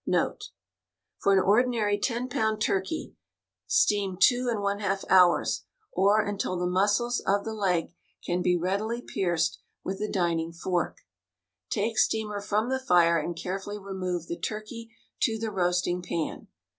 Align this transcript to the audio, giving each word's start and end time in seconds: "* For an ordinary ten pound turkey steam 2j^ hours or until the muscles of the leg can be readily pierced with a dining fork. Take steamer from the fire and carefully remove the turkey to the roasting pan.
"* 0.61 1.21
For 1.21 1.31
an 1.31 1.37
ordinary 1.39 1.99
ten 1.99 2.27
pound 2.27 2.59
turkey 2.59 3.13
steam 3.67 4.17
2j^ 4.17 5.03
hours 5.11 5.65
or 5.91 6.21
until 6.23 6.57
the 6.57 6.65
muscles 6.65 7.19
of 7.27 7.45
the 7.45 7.53
leg 7.53 7.93
can 8.25 8.41
be 8.41 8.57
readily 8.57 9.03
pierced 9.03 9.59
with 9.83 10.01
a 10.01 10.09
dining 10.11 10.53
fork. 10.53 11.01
Take 11.69 11.99
steamer 11.99 12.41
from 12.41 12.69
the 12.69 12.79
fire 12.79 13.19
and 13.19 13.35
carefully 13.37 13.77
remove 13.77 14.25
the 14.25 14.39
turkey 14.39 14.89
to 15.21 15.37
the 15.37 15.51
roasting 15.51 16.01
pan. 16.01 16.47